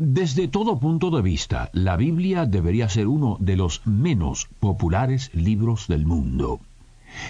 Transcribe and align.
Desde 0.00 0.46
todo 0.46 0.78
punto 0.78 1.10
de 1.10 1.22
vista, 1.22 1.70
la 1.72 1.96
Biblia 1.96 2.46
debería 2.46 2.88
ser 2.88 3.08
uno 3.08 3.36
de 3.40 3.56
los 3.56 3.84
menos 3.84 4.48
populares 4.60 5.28
libros 5.34 5.88
del 5.88 6.06
mundo. 6.06 6.60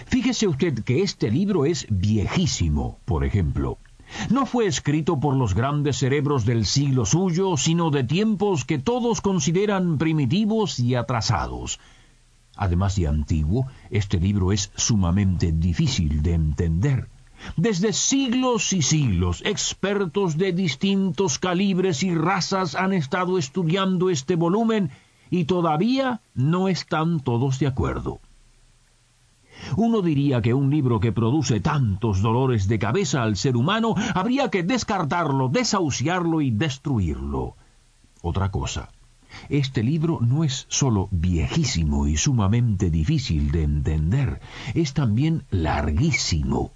Fíjese 0.05 0.47
usted 0.47 0.85
que 0.85 1.01
este 1.01 1.31
libro 1.31 1.65
es 1.65 1.87
viejísimo, 1.89 2.99
por 3.07 3.25
ejemplo. 3.25 3.79
No 4.29 4.45
fue 4.45 4.67
escrito 4.67 5.19
por 5.19 5.35
los 5.35 5.55
grandes 5.55 5.97
cerebros 5.97 6.45
del 6.45 6.67
siglo 6.67 7.07
suyo, 7.07 7.57
sino 7.57 7.91
de 7.91 8.05
tiempos 8.05 8.67
que 8.67 8.79
todos 8.79 9.23
consideran 9.23 9.97
primitivos 9.97 10.79
y 10.79 10.95
atrasados. 10.95 11.81
Además 12.55 12.97
de 12.97 13.07
antiguo, 13.07 13.67
este 13.89 14.21
libro 14.21 14.53
es 14.53 14.73
sumamente 14.77 15.53
difícil 15.53 16.23
de 16.23 16.35
entender. 16.35 17.09
Desde 17.57 17.93
siglos 17.93 18.73
y 18.73 18.83
siglos, 18.83 19.43
expertos 19.45 20.37
de 20.37 20.53
distintos 20.53 21.39
calibres 21.39 22.03
y 22.03 22.15
razas 22.15 22.75
han 22.75 22.93
estado 22.93 23.39
estudiando 23.39 24.11
este 24.11 24.37
volumen 24.37 24.91
y 25.31 25.45
todavía 25.45 26.21
no 26.35 26.69
están 26.69 27.21
todos 27.21 27.59
de 27.59 27.67
acuerdo. 27.67 28.21
Uno 29.77 30.03
diría 30.03 30.41
que 30.41 30.55
un 30.55 30.71
libro 30.71 31.01
que 31.01 31.13
produce 31.13 31.61
tantos 31.61 32.23
dolores 32.23 32.69
de 32.69 32.79
cabeza 32.79 33.23
al 33.23 33.37
ser 33.37 33.57
humano 33.57 33.95
habría 34.15 34.51
que 34.51 34.63
descartarlo, 34.63 35.49
desahuciarlo 35.49 36.41
y 36.41 36.51
destruirlo. 36.51 37.57
Otra 38.23 38.51
cosa. 38.51 38.89
Este 39.49 39.83
libro 39.83 40.21
no 40.21 40.43
es 40.43 40.67
sólo 40.69 41.09
viejísimo 41.11 42.07
y 42.07 42.17
sumamente 42.17 42.91
difícil 42.91 43.51
de 43.51 43.63
entender, 43.63 44.41
es 44.75 44.95
también 44.95 45.45
larguísimo. 45.51 46.73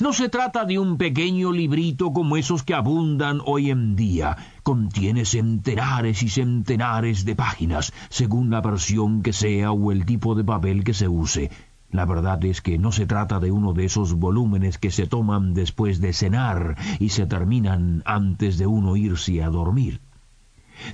No 0.00 0.12
se 0.12 0.28
trata 0.28 0.64
de 0.64 0.78
un 0.78 0.96
pequeño 0.96 1.52
librito 1.52 2.12
como 2.12 2.36
esos 2.36 2.62
que 2.62 2.74
abundan 2.74 3.40
hoy 3.44 3.70
en 3.70 3.96
día. 3.96 4.36
Contiene 4.62 5.24
centenares 5.24 6.22
y 6.22 6.28
centenares 6.28 7.24
de 7.24 7.36
páginas, 7.36 7.92
según 8.08 8.50
la 8.50 8.60
versión 8.60 9.22
que 9.22 9.32
sea 9.32 9.72
o 9.72 9.92
el 9.92 10.06
tipo 10.06 10.34
de 10.34 10.44
papel 10.44 10.84
que 10.84 10.94
se 10.94 11.08
use. 11.08 11.50
La 11.90 12.06
verdad 12.06 12.44
es 12.44 12.60
que 12.60 12.76
no 12.76 12.90
se 12.90 13.06
trata 13.06 13.38
de 13.38 13.52
uno 13.52 13.72
de 13.72 13.84
esos 13.84 14.14
volúmenes 14.14 14.78
que 14.78 14.90
se 14.90 15.06
toman 15.06 15.54
después 15.54 16.00
de 16.00 16.12
cenar 16.12 16.76
y 16.98 17.10
se 17.10 17.26
terminan 17.26 18.02
antes 18.04 18.58
de 18.58 18.66
uno 18.66 18.96
irse 18.96 19.42
a 19.42 19.48
dormir. 19.48 20.00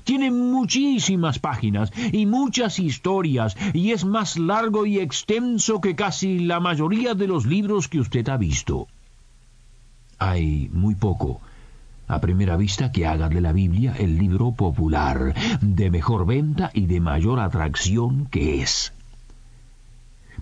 Tiene 0.04 0.30
muchísimas 0.30 1.38
páginas 1.38 1.92
y 2.12 2.26
muchas 2.26 2.78
historias 2.78 3.56
y 3.72 3.92
es 3.92 4.04
más 4.04 4.38
largo 4.38 4.86
y 4.86 4.98
extenso 4.98 5.80
que 5.80 5.94
casi 5.94 6.40
la 6.40 6.60
mayoría 6.60 7.14
de 7.14 7.26
los 7.26 7.46
libros 7.46 7.88
que 7.88 8.00
usted 8.00 8.28
ha 8.28 8.36
visto. 8.36 8.86
Hay 10.18 10.68
muy 10.72 10.94
poco 10.94 11.40
a 12.10 12.20
primera 12.20 12.56
vista 12.56 12.90
que 12.90 13.06
haga 13.06 13.28
de 13.28 13.40
la 13.40 13.52
Biblia 13.52 13.94
el 13.96 14.18
libro 14.18 14.50
popular, 14.52 15.32
de 15.60 15.90
mejor 15.90 16.26
venta 16.26 16.70
y 16.74 16.86
de 16.86 17.00
mayor 17.00 17.38
atracción 17.38 18.26
que 18.26 18.62
es. 18.62 18.92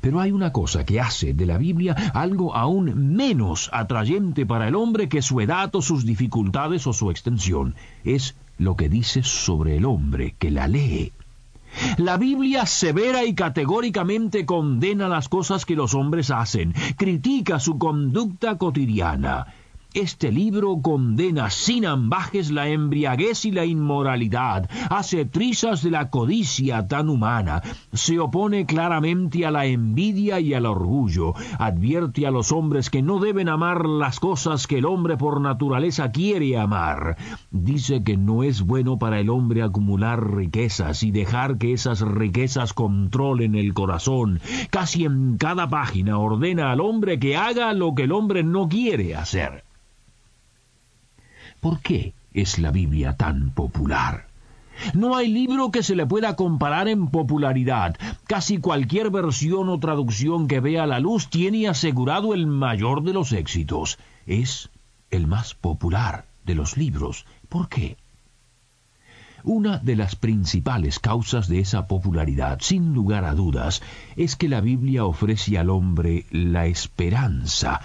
Pero 0.01 0.21
hay 0.21 0.33
una 0.33 0.51
cosa 0.53 0.87
que 0.87 1.01
hace 1.01 1.35
de 1.35 1.45
la 1.45 1.59
Biblia 1.59 1.95
algo 2.15 2.55
aún 2.55 3.17
menos 3.17 3.69
atrayente 3.73 4.47
para 4.47 4.69
el 4.69 4.77
hombre 4.77 5.09
que 5.11 5.21
su 5.21 5.41
edad 5.41 5.75
o 5.75 5.83
sus 5.83 6.07
dificultades 6.07 6.87
o 6.87 6.93
su 6.93 7.11
extensión. 7.11 7.75
Es 8.03 8.35
lo 8.59 8.77
que 8.77 8.89
dice 8.89 9.23
sobre 9.23 9.77
el 9.77 9.85
hombre 9.85 10.35
que 10.39 10.51
la 10.51 10.69
lee. 10.69 11.13
La 11.97 12.17
Biblia 12.17 12.67
severa 12.67 13.25
y 13.25 13.35
categóricamente 13.35 14.47
condena 14.47 15.09
las 15.09 15.29
cosas 15.29 15.65
que 15.65 15.77
los 15.77 15.95
hombres 15.95 16.31
hacen, 16.31 16.75
critica 16.97 17.61
su 17.61 17.79
conducta 17.79 18.59
cotidiana, 18.59 19.47
este 19.99 20.31
libro 20.31 20.81
condena 20.81 21.51
sin 21.51 21.85
ambajes 21.85 22.53
la 22.53 22.69
embriaguez 22.69 23.45
y 23.45 23.51
la 23.51 23.65
inmoralidad, 23.65 24.71
hace 24.91 25.25
trizas 25.25 25.83
de 25.83 25.91
la 25.91 26.09
codicia 26.09 26.87
tan 26.87 27.09
humana, 27.09 27.63
se 27.93 28.21
opone 28.21 28.65
claramente 28.65 29.45
a 29.45 29.51
la 29.51 29.67
envidia 29.67 30.39
y 30.39 30.55
al 30.55 30.67
orgullo, 30.67 31.35
advierte 31.59 32.27
a 32.27 32.31
los 32.31 32.53
hombres 32.53 32.91
que 32.91 33.03
no 33.03 33.19
deben 33.19 33.49
amar 33.49 33.87
las 33.87 34.21
cosas 34.21 34.67
que 34.69 34.79
el 34.79 34.87
hombre 34.87 35.17
por 35.17 35.41
naturaleza 35.41 36.13
quiere 36.13 36.57
amar. 36.57 37.17
Dice 37.51 38.05
que 38.05 38.17
no 38.17 38.45
es 38.45 38.63
bueno 38.63 38.99
para 38.99 39.19
el 39.19 39.31
hombre 39.31 39.63
acumular 39.63 40.35
riquezas 40.35 41.03
y 41.03 41.11
dejar 41.11 41.59
que 41.59 41.73
esas 41.73 42.03
riquezas 42.03 42.73
controlen 42.73 43.57
el 43.57 43.75
corazón. 43.75 44.41
Casi 44.71 45.05
en 45.05 45.39
cada 45.39 45.69
página 45.69 46.19
ordena 46.19 46.71
al 46.71 46.81
hombre 46.81 47.19
que 47.19 47.37
haga 47.37 47.73
lo 47.73 47.95
que 47.95 48.05
el 48.05 48.13
hombre 48.13 48.45
no 48.45 48.69
quiere 48.69 49.17
hacer. 49.17 49.68
¿Por 51.61 51.81
qué 51.81 52.15
es 52.33 52.59
la 52.59 52.71
Biblia 52.71 53.17
tan 53.17 53.51
popular? 53.51 54.29
No 54.95 55.17
hay 55.17 55.29
libro 55.29 55.73
que 55.73 55.83
se 55.83 55.97
le 55.97 56.07
pueda 56.07 56.37
comparar 56.37 56.87
en 56.87 57.09
popularidad. 57.09 57.97
Casi 58.29 58.59
cualquier 58.59 59.11
versión 59.11 59.69
o 59.69 59.81
traducción 59.81 60.47
que 60.47 60.61
vea 60.61 60.87
la 60.87 61.01
luz 61.01 61.29
tiene 61.29 61.69
asegurado 61.69 62.33
el 62.33 62.47
mayor 62.47 63.03
de 63.03 63.13
los 63.13 63.33
éxitos. 63.33 63.99
Es 64.27 64.71
el 65.11 65.27
más 65.27 65.55
popular 65.55 66.27
de 66.45 66.55
los 66.55 66.77
libros. 66.77 67.27
¿Por 67.49 67.69
qué? 67.69 67.97
Una 69.43 69.79
de 69.79 69.97
las 69.97 70.15
principales 70.15 70.99
causas 70.99 71.49
de 71.49 71.61
esa 71.61 71.87
popularidad, 71.87 72.59
sin 72.61 72.93
lugar 72.93 73.25
a 73.25 73.35
dudas, 73.35 73.83
es 74.17 74.37
que 74.37 74.49
la 74.49 74.61
Biblia 74.61 75.05
ofrece 75.05 75.59
al 75.59 75.71
hombre 75.71 76.27
la 76.31 76.67
esperanza 76.67 77.81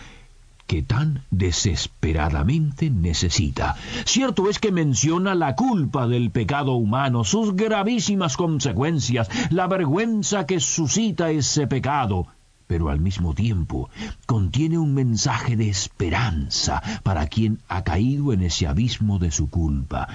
que 0.67 0.81
tan 0.81 1.23
desesperadamente 1.31 2.89
necesita. 2.89 3.75
Cierto 4.05 4.49
es 4.49 4.59
que 4.59 4.71
menciona 4.71 5.35
la 5.35 5.55
culpa 5.55 6.07
del 6.07 6.31
pecado 6.31 6.73
humano, 6.73 7.23
sus 7.23 7.55
gravísimas 7.55 8.37
consecuencias, 8.37 9.29
la 9.51 9.67
vergüenza 9.67 10.45
que 10.45 10.59
suscita 10.59 11.31
ese 11.31 11.67
pecado, 11.67 12.27
pero 12.67 12.89
al 12.89 12.99
mismo 12.99 13.33
tiempo 13.33 13.89
contiene 14.25 14.77
un 14.77 14.93
mensaje 14.93 15.55
de 15.55 15.69
esperanza 15.69 16.81
para 17.03 17.27
quien 17.27 17.59
ha 17.67 17.83
caído 17.83 18.33
en 18.33 18.43
ese 18.43 18.67
abismo 18.67 19.19
de 19.19 19.31
su 19.31 19.49
culpa 19.49 20.07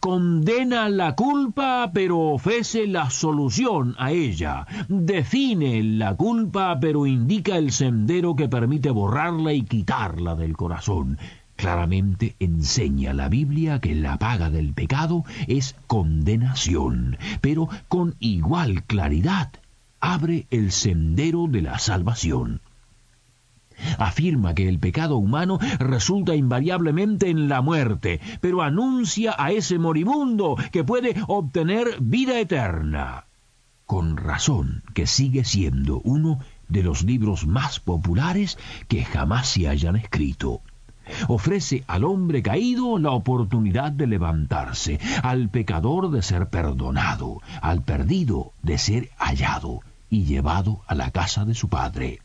condena 0.00 0.88
la 0.88 1.14
culpa 1.14 1.90
pero 1.92 2.20
ofrece 2.20 2.86
la 2.86 3.10
solución 3.10 3.94
a 3.98 4.12
ella, 4.12 4.66
define 4.88 5.82
la 5.82 6.14
culpa 6.14 6.78
pero 6.80 7.06
indica 7.06 7.56
el 7.56 7.72
sendero 7.72 8.36
que 8.36 8.48
permite 8.48 8.90
borrarla 8.90 9.52
y 9.52 9.62
quitarla 9.62 10.34
del 10.34 10.56
corazón. 10.56 11.18
Claramente 11.56 12.34
enseña 12.40 13.12
la 13.12 13.28
Biblia 13.28 13.80
que 13.80 13.94
la 13.94 14.18
paga 14.18 14.50
del 14.50 14.72
pecado 14.72 15.24
es 15.46 15.76
condenación, 15.86 17.16
pero 17.40 17.68
con 17.88 18.16
igual 18.18 18.82
claridad 18.82 19.52
abre 20.00 20.46
el 20.50 20.72
sendero 20.72 21.46
de 21.48 21.62
la 21.62 21.78
salvación. 21.78 22.60
Afirma 23.98 24.54
que 24.54 24.68
el 24.68 24.78
pecado 24.78 25.16
humano 25.16 25.58
resulta 25.78 26.34
invariablemente 26.34 27.30
en 27.30 27.48
la 27.48 27.62
muerte, 27.62 28.20
pero 28.40 28.62
anuncia 28.62 29.34
a 29.38 29.50
ese 29.50 29.78
moribundo 29.78 30.56
que 30.72 30.84
puede 30.84 31.14
obtener 31.28 31.98
vida 32.00 32.38
eterna. 32.38 33.26
Con 33.86 34.16
razón 34.16 34.82
que 34.94 35.06
sigue 35.06 35.44
siendo 35.44 36.00
uno 36.04 36.40
de 36.68 36.82
los 36.82 37.02
libros 37.02 37.46
más 37.46 37.80
populares 37.80 38.58
que 38.88 39.04
jamás 39.04 39.48
se 39.48 39.68
hayan 39.68 39.96
escrito. 39.96 40.62
Ofrece 41.28 41.84
al 41.86 42.04
hombre 42.04 42.42
caído 42.42 42.98
la 42.98 43.10
oportunidad 43.10 43.92
de 43.92 44.06
levantarse, 44.06 44.98
al 45.22 45.50
pecador 45.50 46.10
de 46.10 46.22
ser 46.22 46.48
perdonado, 46.48 47.42
al 47.60 47.82
perdido 47.82 48.52
de 48.62 48.78
ser 48.78 49.10
hallado 49.18 49.80
y 50.08 50.24
llevado 50.24 50.80
a 50.86 50.94
la 50.94 51.10
casa 51.10 51.44
de 51.44 51.54
su 51.54 51.68
Padre. 51.68 52.20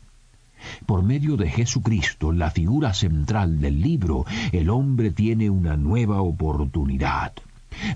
Por 0.86 1.02
medio 1.02 1.36
de 1.36 1.48
Jesucristo, 1.48 2.32
la 2.32 2.50
figura 2.50 2.94
central 2.94 3.60
del 3.60 3.80
libro, 3.80 4.24
el 4.52 4.70
hombre 4.70 5.10
tiene 5.10 5.50
una 5.50 5.76
nueva 5.76 6.22
oportunidad. 6.22 7.32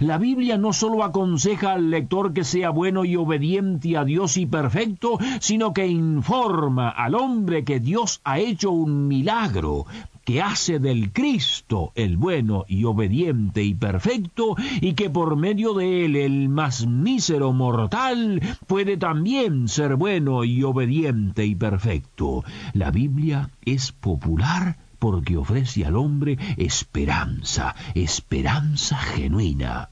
La 0.00 0.18
Biblia 0.18 0.56
no 0.56 0.72
sólo 0.72 1.02
aconseja 1.04 1.72
al 1.72 1.90
lector 1.90 2.32
que 2.32 2.44
sea 2.44 2.70
bueno 2.70 3.04
y 3.04 3.16
obediente 3.16 3.96
a 3.96 4.04
Dios 4.04 4.36
y 4.36 4.46
perfecto, 4.46 5.18
sino 5.40 5.74
que 5.74 5.86
informa 5.86 6.88
al 6.88 7.14
hombre 7.14 7.64
que 7.64 7.80
Dios 7.80 8.20
ha 8.24 8.38
hecho 8.38 8.70
un 8.70 9.08
milagro 9.08 9.86
que 10.24 10.42
hace 10.42 10.78
del 10.78 11.12
Cristo 11.12 11.92
el 11.94 12.16
bueno 12.16 12.64
y 12.68 12.84
obediente 12.84 13.62
y 13.62 13.74
perfecto, 13.74 14.56
y 14.80 14.94
que 14.94 15.10
por 15.10 15.36
medio 15.36 15.74
de 15.74 16.04
él 16.04 16.16
el 16.16 16.48
más 16.48 16.86
mísero 16.86 17.52
mortal 17.52 18.40
puede 18.66 18.96
también 18.96 19.68
ser 19.68 19.96
bueno 19.96 20.44
y 20.44 20.62
obediente 20.62 21.44
y 21.46 21.54
perfecto. 21.54 22.44
La 22.72 22.90
Biblia 22.90 23.50
es 23.64 23.92
popular 23.92 24.78
porque 24.98 25.36
ofrece 25.36 25.84
al 25.84 25.96
hombre 25.96 26.38
esperanza, 26.56 27.74
esperanza 27.94 28.96
genuina. 28.96 29.90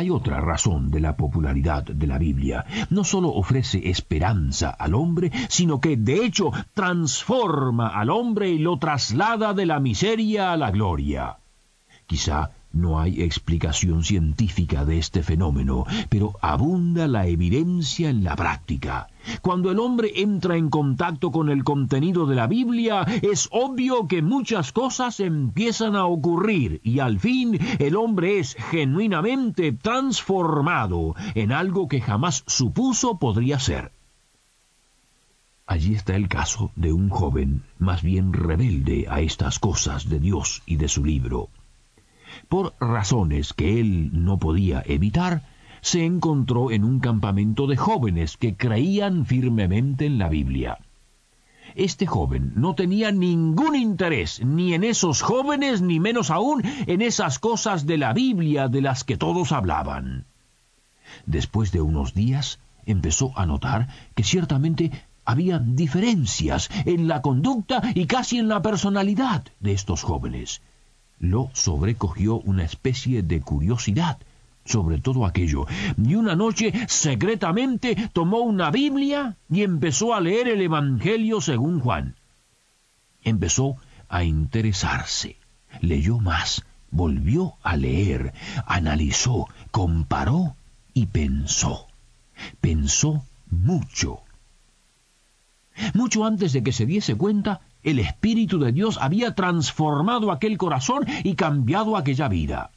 Hay 0.00 0.08
otra 0.08 0.40
razón 0.40 0.90
de 0.90 0.98
la 0.98 1.14
popularidad 1.14 1.84
de 1.84 2.06
la 2.06 2.16
Biblia. 2.16 2.64
No 2.88 3.04
sólo 3.04 3.28
ofrece 3.34 3.90
esperanza 3.90 4.70
al 4.70 4.94
hombre, 4.94 5.30
sino 5.50 5.78
que 5.78 5.98
de 5.98 6.24
hecho 6.24 6.52
transforma 6.72 7.88
al 7.88 8.08
hombre 8.08 8.48
y 8.48 8.58
lo 8.58 8.78
traslada 8.78 9.52
de 9.52 9.66
la 9.66 9.78
miseria 9.78 10.52
a 10.52 10.56
la 10.56 10.70
gloria. 10.70 11.36
Quizá 12.06 12.50
no 12.72 13.00
hay 13.00 13.22
explicación 13.22 14.04
científica 14.04 14.84
de 14.84 14.98
este 14.98 15.22
fenómeno, 15.22 15.84
pero 16.08 16.34
abunda 16.40 17.08
la 17.08 17.26
evidencia 17.26 18.10
en 18.10 18.22
la 18.22 18.36
práctica. 18.36 19.08
Cuando 19.42 19.70
el 19.70 19.78
hombre 19.78 20.12
entra 20.16 20.56
en 20.56 20.70
contacto 20.70 21.30
con 21.30 21.50
el 21.50 21.64
contenido 21.64 22.26
de 22.26 22.36
la 22.36 22.46
Biblia, 22.46 23.02
es 23.22 23.48
obvio 23.50 24.06
que 24.06 24.22
muchas 24.22 24.72
cosas 24.72 25.20
empiezan 25.20 25.96
a 25.96 26.06
ocurrir 26.06 26.80
y 26.84 27.00
al 27.00 27.18
fin 27.18 27.58
el 27.78 27.96
hombre 27.96 28.38
es 28.38 28.54
genuinamente 28.54 29.72
transformado 29.72 31.14
en 31.34 31.52
algo 31.52 31.88
que 31.88 32.00
jamás 32.00 32.44
supuso 32.46 33.18
podría 33.18 33.58
ser. 33.58 33.92
Allí 35.66 35.94
está 35.94 36.16
el 36.16 36.28
caso 36.28 36.72
de 36.74 36.92
un 36.92 37.10
joven 37.10 37.62
más 37.78 38.02
bien 38.02 38.32
rebelde 38.32 39.06
a 39.08 39.20
estas 39.20 39.58
cosas 39.60 40.08
de 40.08 40.18
Dios 40.18 40.62
y 40.66 40.76
de 40.76 40.88
su 40.88 41.04
libro 41.04 41.48
por 42.48 42.74
razones 42.80 43.52
que 43.52 43.80
él 43.80 44.10
no 44.12 44.38
podía 44.38 44.82
evitar, 44.86 45.42
se 45.80 46.04
encontró 46.04 46.70
en 46.70 46.84
un 46.84 47.00
campamento 47.00 47.66
de 47.66 47.76
jóvenes 47.76 48.36
que 48.36 48.56
creían 48.56 49.26
firmemente 49.26 50.06
en 50.06 50.18
la 50.18 50.28
Biblia. 50.28 50.78
Este 51.74 52.06
joven 52.06 52.52
no 52.56 52.74
tenía 52.74 53.12
ningún 53.12 53.76
interés 53.76 54.44
ni 54.44 54.74
en 54.74 54.82
esos 54.82 55.22
jóvenes, 55.22 55.82
ni 55.82 56.00
menos 56.00 56.30
aún 56.30 56.62
en 56.86 57.00
esas 57.00 57.38
cosas 57.38 57.86
de 57.86 57.96
la 57.96 58.12
Biblia 58.12 58.68
de 58.68 58.82
las 58.82 59.04
que 59.04 59.16
todos 59.16 59.52
hablaban. 59.52 60.26
Después 61.26 61.70
de 61.70 61.80
unos 61.80 62.12
días 62.14 62.58
empezó 62.86 63.32
a 63.38 63.46
notar 63.46 63.88
que 64.14 64.24
ciertamente 64.24 64.90
había 65.24 65.58
diferencias 65.60 66.68
en 66.86 67.06
la 67.06 67.22
conducta 67.22 67.82
y 67.94 68.06
casi 68.06 68.38
en 68.38 68.48
la 68.48 68.62
personalidad 68.62 69.44
de 69.60 69.72
estos 69.72 70.02
jóvenes 70.02 70.60
lo 71.20 71.50
sobrecogió 71.52 72.40
una 72.40 72.64
especie 72.64 73.22
de 73.22 73.40
curiosidad 73.40 74.18
sobre 74.64 74.98
todo 74.98 75.26
aquello, 75.26 75.66
y 75.96 76.14
una 76.14 76.36
noche 76.36 76.72
secretamente 76.86 77.96
tomó 78.12 78.38
una 78.40 78.70
Biblia 78.70 79.36
y 79.48 79.62
empezó 79.62 80.14
a 80.14 80.20
leer 80.20 80.48
el 80.48 80.60
Evangelio 80.60 81.40
según 81.40 81.80
Juan. 81.80 82.14
Empezó 83.22 83.76
a 84.08 84.22
interesarse, 84.22 85.36
leyó 85.80 86.18
más, 86.18 86.64
volvió 86.90 87.54
a 87.62 87.76
leer, 87.76 88.32
analizó, 88.66 89.48
comparó 89.70 90.54
y 90.94 91.06
pensó. 91.06 91.88
Pensó 92.60 93.24
mucho. 93.50 94.20
Mucho 95.94 96.24
antes 96.24 96.52
de 96.52 96.62
que 96.62 96.72
se 96.72 96.86
diese 96.86 97.14
cuenta, 97.14 97.60
el 97.82 97.98
Espíritu 97.98 98.58
de 98.58 98.72
Dios 98.72 98.98
había 99.00 99.34
transformado 99.34 100.32
aquel 100.32 100.58
corazón 100.58 101.04
y 101.24 101.34
cambiado 101.34 101.96
aquella 101.96 102.28
vida. 102.28 102.70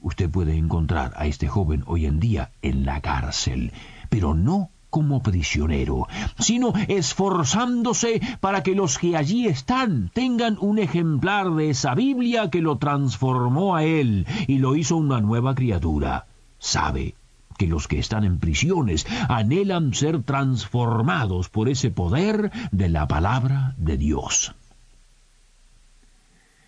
Usted 0.00 0.30
puede 0.30 0.56
encontrar 0.56 1.12
a 1.16 1.26
este 1.26 1.48
joven 1.48 1.82
hoy 1.86 2.06
en 2.06 2.20
día 2.20 2.52
en 2.62 2.84
la 2.84 3.00
cárcel, 3.00 3.72
pero 4.08 4.34
no 4.34 4.70
como 4.90 5.22
prisionero, 5.22 6.06
sino 6.38 6.72
esforzándose 6.88 8.20
para 8.40 8.62
que 8.62 8.74
los 8.74 8.98
que 8.98 9.16
allí 9.16 9.46
están 9.46 10.10
tengan 10.14 10.56
un 10.60 10.78
ejemplar 10.78 11.52
de 11.52 11.70
esa 11.70 11.94
Biblia 11.94 12.48
que 12.48 12.62
lo 12.62 12.78
transformó 12.78 13.76
a 13.76 13.84
él 13.84 14.26
y 14.46 14.58
lo 14.58 14.76
hizo 14.76 14.96
una 14.96 15.20
nueva 15.20 15.54
criatura. 15.54 16.26
Sabe 16.58 17.14
que 17.58 17.66
los 17.66 17.88
que 17.88 17.98
están 17.98 18.24
en 18.24 18.38
prisiones 18.38 19.06
anhelan 19.28 19.92
ser 19.92 20.22
transformados 20.22 21.50
por 21.50 21.68
ese 21.68 21.90
poder 21.90 22.50
de 22.72 22.88
la 22.88 23.06
palabra 23.06 23.74
de 23.76 23.98
Dios. 23.98 24.54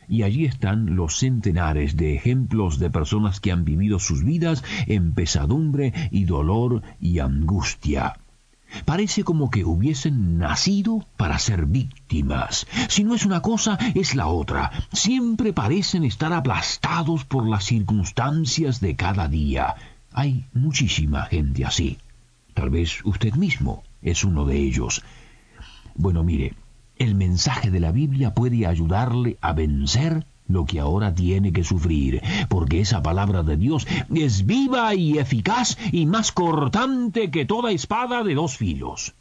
Y 0.08 0.24
allí 0.24 0.44
están 0.44 0.96
los 0.96 1.18
centenares 1.18 1.96
de 1.96 2.16
ejemplos 2.16 2.80
de 2.80 2.90
personas 2.90 3.38
que 3.38 3.52
han 3.52 3.64
vivido 3.64 4.00
sus 4.00 4.24
vidas 4.24 4.64
en 4.88 5.12
pesadumbre 5.12 5.94
y 6.10 6.24
dolor 6.24 6.82
y 7.00 7.20
angustia. 7.20 8.18
Parece 8.84 9.24
como 9.24 9.50
que 9.50 9.64
hubiesen 9.64 10.38
nacido 10.38 11.06
para 11.16 11.38
ser 11.38 11.66
víctimas. 11.66 12.66
Si 12.88 13.04
no 13.04 13.14
es 13.14 13.24
una 13.24 13.40
cosa, 13.40 13.78
es 13.94 14.14
la 14.14 14.26
otra. 14.26 14.70
Siempre 14.92 15.52
parecen 15.52 16.04
estar 16.04 16.32
aplastados 16.32 17.24
por 17.24 17.48
las 17.48 17.64
circunstancias 17.64 18.80
de 18.80 18.96
cada 18.96 19.28
día. 19.28 19.76
Hay 20.12 20.46
muchísima 20.52 21.24
gente 21.26 21.64
así. 21.64 21.98
Tal 22.54 22.70
vez 22.70 23.04
usted 23.04 23.34
mismo 23.34 23.84
es 24.02 24.24
uno 24.24 24.44
de 24.44 24.56
ellos. 24.56 25.02
Bueno, 25.94 26.24
mire, 26.24 26.54
el 26.96 27.14
mensaje 27.14 27.70
de 27.70 27.80
la 27.80 27.92
Biblia 27.92 28.34
puede 28.34 28.66
ayudarle 28.66 29.38
a 29.40 29.52
vencer 29.52 30.26
lo 30.48 30.66
que 30.66 30.80
ahora 30.80 31.14
tiene 31.14 31.52
que 31.52 31.62
sufrir, 31.62 32.20
porque 32.48 32.80
esa 32.80 33.02
palabra 33.02 33.44
de 33.44 33.56
Dios 33.56 33.86
es 34.12 34.46
viva 34.46 34.94
y 34.94 35.18
eficaz 35.18 35.78
y 35.92 36.06
más 36.06 36.32
cortante 36.32 37.30
que 37.30 37.46
toda 37.46 37.70
espada 37.70 38.24
de 38.24 38.34
dos 38.34 38.56
filos. 38.56 39.14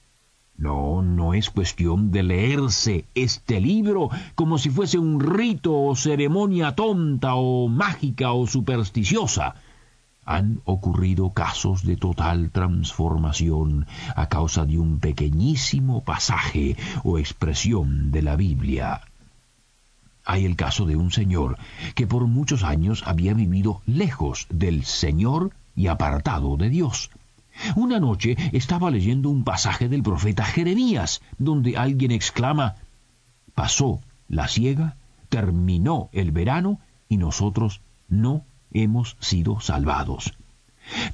No, 0.57 1.03
no 1.03 1.35
es 1.35 1.51
cuestión 1.51 2.11
de 2.11 2.23
leerse 2.23 3.05
este 3.15 3.61
libro 3.61 4.09
como 4.35 4.57
si 4.57 4.69
fuese 4.69 4.97
un 4.97 5.19
rito 5.19 5.73
o 5.73 5.95
ceremonia 5.95 6.75
tonta 6.75 7.35
o 7.35 7.69
mágica 7.69 8.33
o 8.33 8.45
supersticiosa 8.47 9.55
han 10.29 10.61
ocurrido 10.65 11.31
casos 11.31 11.83
de 11.83 11.97
total 11.97 12.51
transformación 12.51 13.87
a 14.15 14.29
causa 14.29 14.63
de 14.67 14.77
un 14.77 14.99
pequeñísimo 14.99 16.03
pasaje 16.03 16.77
o 17.03 17.17
expresión 17.17 18.11
de 18.11 18.21
la 18.21 18.35
Biblia. 18.35 19.01
Hay 20.23 20.45
el 20.45 20.55
caso 20.55 20.85
de 20.85 20.95
un 20.95 21.09
señor 21.09 21.57
que 21.95 22.05
por 22.05 22.27
muchos 22.27 22.63
años 22.63 23.01
había 23.07 23.33
vivido 23.33 23.81
lejos 23.87 24.45
del 24.51 24.85
Señor 24.85 25.51
y 25.75 25.87
apartado 25.87 26.57
de 26.57 26.69
Dios. 26.69 27.09
Una 27.75 27.99
noche 27.99 28.37
estaba 28.53 28.91
leyendo 28.91 29.31
un 29.31 29.43
pasaje 29.43 29.89
del 29.89 30.03
profeta 30.03 30.45
Jeremías, 30.45 31.23
donde 31.39 31.75
alguien 31.75 32.11
exclama, 32.11 32.75
pasó 33.55 33.99
la 34.27 34.47
siega, 34.47 34.95
terminó 35.29 36.09
el 36.13 36.31
verano 36.31 36.79
y 37.09 37.17
nosotros 37.17 37.81
no 38.09 38.45
hemos 38.73 39.17
sido 39.19 39.59
salvados. 39.59 40.33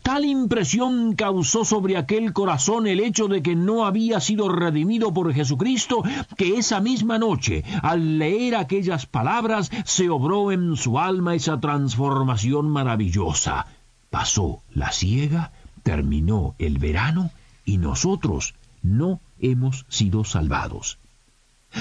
Tal 0.04 0.24
impresión 0.26 1.16
causó 1.16 1.66
sobre 1.66 1.98
aquel 1.98 2.32
corazón 2.34 2.88
el 2.88 3.00
hecho 3.00 3.28
de 3.28 3.42
que 3.42 3.56
no 3.56 3.86
había 3.86 4.20
sido 4.20 4.48
redimido 4.50 5.14
por 5.14 5.34
Jesucristo, 5.34 6.04
que 6.38 6.58
esa 6.58 6.80
misma 6.80 7.18
noche, 7.18 7.64
al 7.82 8.18
leer 8.18 8.56
aquellas 8.56 9.06
palabras, 9.06 9.72
se 9.84 10.10
obró 10.10 10.52
en 10.52 10.78
su 10.78 10.98
alma 10.98 11.36
esa 11.36 11.60
transformación 11.60 12.70
maravillosa. 12.70 13.68
Pasó 14.10 14.62
la 14.74 14.92
siega, 14.92 15.52
terminó 15.84 16.56
el 16.58 16.78
verano, 16.78 17.32
y 17.66 17.78
nosotros 17.78 18.56
no 18.82 19.20
hemos 19.40 19.86
sido 19.90 20.24
salvados. 20.24 21.00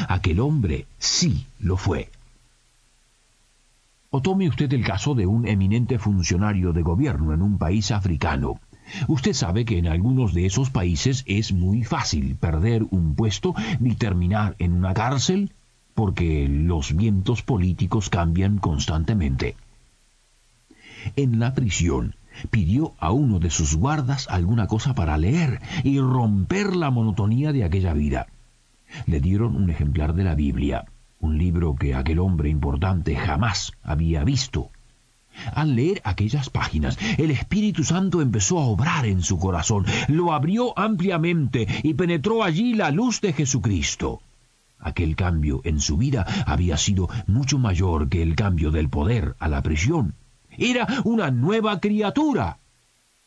Aquel 0.08 0.40
hombre 0.40 0.86
sí 0.98 1.46
lo 1.60 1.76
fue. 1.76 2.10
O 4.16 4.22
tome 4.22 4.48
usted 4.48 4.72
el 4.72 4.84
caso 4.84 5.16
de 5.16 5.26
un 5.26 5.44
eminente 5.48 5.98
funcionario 5.98 6.72
de 6.72 6.82
gobierno 6.82 7.34
en 7.34 7.42
un 7.42 7.58
país 7.58 7.90
africano. 7.90 8.60
Usted 9.08 9.32
sabe 9.32 9.64
que 9.64 9.76
en 9.76 9.88
algunos 9.88 10.32
de 10.34 10.46
esos 10.46 10.70
países 10.70 11.24
es 11.26 11.52
muy 11.52 11.82
fácil 11.82 12.36
perder 12.36 12.84
un 12.92 13.16
puesto 13.16 13.56
ni 13.80 13.96
terminar 13.96 14.54
en 14.60 14.72
una 14.74 14.94
cárcel 14.94 15.50
porque 15.94 16.46
los 16.48 16.94
vientos 16.94 17.42
políticos 17.42 18.08
cambian 18.08 18.58
constantemente. 18.58 19.56
En 21.16 21.40
la 21.40 21.52
prisión 21.52 22.14
pidió 22.52 22.92
a 23.00 23.10
uno 23.10 23.40
de 23.40 23.50
sus 23.50 23.74
guardas 23.74 24.28
alguna 24.28 24.68
cosa 24.68 24.94
para 24.94 25.18
leer 25.18 25.60
y 25.82 25.98
romper 25.98 26.76
la 26.76 26.92
monotonía 26.92 27.52
de 27.52 27.64
aquella 27.64 27.92
vida. 27.92 28.28
Le 29.06 29.18
dieron 29.18 29.56
un 29.56 29.70
ejemplar 29.70 30.14
de 30.14 30.22
la 30.22 30.36
Biblia 30.36 30.84
un 31.24 31.38
libro 31.38 31.74
que 31.74 31.94
aquel 31.94 32.18
hombre 32.18 32.50
importante 32.50 33.16
jamás 33.16 33.72
había 33.82 34.24
visto. 34.24 34.70
Al 35.54 35.74
leer 35.74 36.00
aquellas 36.04 36.50
páginas, 36.50 36.98
el 37.18 37.30
Espíritu 37.30 37.82
Santo 37.82 38.20
empezó 38.20 38.60
a 38.60 38.66
obrar 38.66 39.06
en 39.06 39.22
su 39.22 39.38
corazón, 39.38 39.86
lo 40.08 40.32
abrió 40.32 40.78
ampliamente 40.78 41.66
y 41.82 41.94
penetró 41.94 42.44
allí 42.44 42.74
la 42.74 42.90
luz 42.90 43.20
de 43.20 43.32
Jesucristo. 43.32 44.20
Aquel 44.78 45.16
cambio 45.16 45.62
en 45.64 45.80
su 45.80 45.96
vida 45.96 46.26
había 46.46 46.76
sido 46.76 47.08
mucho 47.26 47.58
mayor 47.58 48.10
que 48.10 48.22
el 48.22 48.36
cambio 48.36 48.70
del 48.70 48.90
poder 48.90 49.34
a 49.38 49.48
la 49.48 49.62
prisión. 49.62 50.14
Era 50.50 50.86
una 51.04 51.30
nueva 51.30 51.80
criatura. 51.80 52.58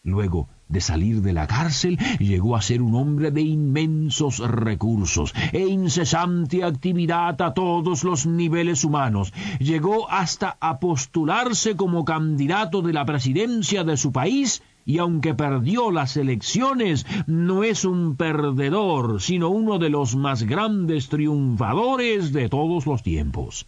Luego 0.07 0.47
de 0.69 0.79
salir 0.79 1.21
de 1.21 1.33
la 1.33 1.47
cárcel, 1.47 1.97
llegó 2.17 2.55
a 2.55 2.61
ser 2.61 2.81
un 2.81 2.95
hombre 2.95 3.29
de 3.29 3.41
inmensos 3.41 4.39
recursos 4.39 5.33
e 5.51 5.67
incesante 5.67 6.63
actividad 6.63 7.41
a 7.41 7.53
todos 7.53 8.05
los 8.05 8.25
niveles 8.25 8.85
humanos. 8.85 9.33
Llegó 9.59 10.09
hasta 10.09 10.55
a 10.61 10.79
postularse 10.79 11.75
como 11.75 12.05
candidato 12.05 12.81
de 12.81 12.93
la 12.93 13.03
presidencia 13.03 13.83
de 13.83 13.97
su 13.97 14.13
país 14.13 14.63
y 14.85 14.99
aunque 14.99 15.33
perdió 15.33 15.91
las 15.91 16.15
elecciones, 16.15 17.05
no 17.27 17.65
es 17.65 17.83
un 17.83 18.15
perdedor, 18.15 19.21
sino 19.21 19.49
uno 19.49 19.77
de 19.77 19.89
los 19.89 20.15
más 20.15 20.43
grandes 20.43 21.09
triunfadores 21.09 22.31
de 22.31 22.47
todos 22.47 22.85
los 22.85 23.03
tiempos. 23.03 23.67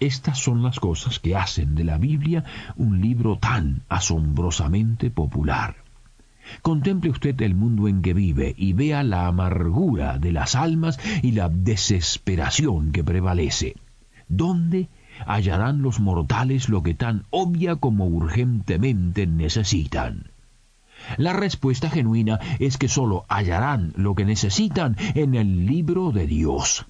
Estas 0.00 0.38
son 0.38 0.62
las 0.62 0.80
cosas 0.80 1.18
que 1.18 1.36
hacen 1.36 1.74
de 1.74 1.84
la 1.84 1.98
Biblia 1.98 2.42
un 2.76 3.02
libro 3.02 3.36
tan 3.36 3.82
asombrosamente 3.90 5.10
popular. 5.10 5.76
Contemple 6.62 7.10
usted 7.10 7.38
el 7.42 7.54
mundo 7.54 7.86
en 7.86 8.00
que 8.00 8.14
vive 8.14 8.54
y 8.56 8.72
vea 8.72 9.02
la 9.02 9.26
amargura 9.26 10.16
de 10.16 10.32
las 10.32 10.54
almas 10.54 10.98
y 11.22 11.32
la 11.32 11.50
desesperación 11.50 12.92
que 12.92 13.04
prevalece. 13.04 13.76
¿Dónde 14.26 14.88
hallarán 15.26 15.82
los 15.82 16.00
mortales 16.00 16.70
lo 16.70 16.82
que 16.82 16.94
tan 16.94 17.24
obvia 17.28 17.76
como 17.76 18.06
urgentemente 18.06 19.26
necesitan? 19.26 20.30
La 21.18 21.34
respuesta 21.34 21.90
genuina 21.90 22.40
es 22.58 22.78
que 22.78 22.88
sólo 22.88 23.26
hallarán 23.28 23.92
lo 23.96 24.14
que 24.14 24.24
necesitan 24.24 24.96
en 25.14 25.34
el 25.34 25.66
libro 25.66 26.10
de 26.10 26.26
Dios. 26.26 26.86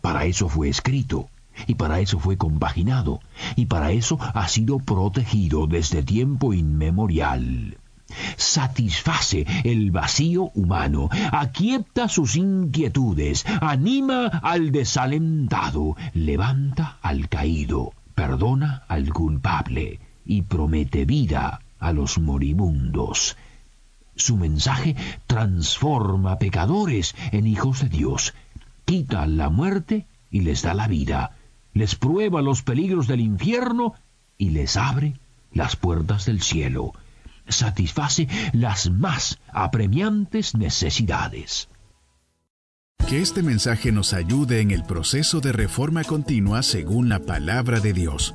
Para 0.00 0.24
eso 0.24 0.48
fue 0.48 0.68
escrito 0.68 1.28
y 1.66 1.74
para 1.74 2.00
eso 2.00 2.18
fue 2.18 2.36
compaginado, 2.36 3.20
y 3.56 3.66
para 3.66 3.92
eso 3.92 4.18
ha 4.20 4.48
sido 4.48 4.78
protegido 4.78 5.66
desde 5.66 6.02
tiempo 6.02 6.52
inmemorial. 6.52 7.78
Satisface 8.36 9.46
el 9.64 9.90
vacío 9.90 10.50
humano, 10.54 11.08
aquieta 11.32 12.08
sus 12.08 12.36
inquietudes, 12.36 13.44
anima 13.60 14.26
al 14.26 14.70
desalentado, 14.70 15.96
levanta 16.12 16.98
al 17.02 17.28
caído, 17.28 17.92
perdona 18.14 18.84
al 18.88 19.12
culpable 19.12 20.00
y 20.24 20.42
promete 20.42 21.04
vida 21.04 21.60
a 21.78 21.92
los 21.92 22.18
moribundos. 22.18 23.36
Su 24.14 24.36
mensaje 24.36 24.94
transforma 25.26 26.38
pecadores 26.38 27.14
en 27.32 27.46
hijos 27.46 27.80
de 27.80 27.88
Dios, 27.88 28.34
quita 28.84 29.26
la 29.26 29.48
muerte 29.48 30.06
y 30.30 30.40
les 30.40 30.62
da 30.62 30.74
la 30.74 30.86
vida 30.86 31.32
les 31.74 31.94
prueba 31.94 32.42
los 32.42 32.62
peligros 32.62 33.06
del 33.06 33.20
infierno 33.20 33.94
y 34.38 34.50
les 34.50 34.76
abre 34.76 35.14
las 35.52 35.76
puertas 35.76 36.26
del 36.26 36.42
cielo. 36.42 36.92
Satisface 37.48 38.28
las 38.52 38.90
más 38.90 39.38
apremiantes 39.52 40.54
necesidades. 40.54 41.68
Que 43.08 43.20
este 43.20 43.42
mensaje 43.42 43.92
nos 43.92 44.14
ayude 44.14 44.60
en 44.60 44.70
el 44.70 44.84
proceso 44.84 45.40
de 45.40 45.52
reforma 45.52 46.04
continua 46.04 46.62
según 46.62 47.08
la 47.08 47.18
palabra 47.18 47.80
de 47.80 47.92
Dios. 47.92 48.34